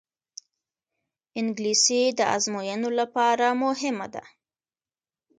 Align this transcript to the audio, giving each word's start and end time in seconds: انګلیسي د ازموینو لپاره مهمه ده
انګلیسي 1.39 2.01
د 2.17 2.19
ازموینو 2.35 2.89
لپاره 2.99 3.45
مهمه 3.63 4.07
ده 4.13 4.23